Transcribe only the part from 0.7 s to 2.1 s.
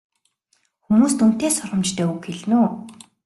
Хүмүүст үнэтэй сургамжтай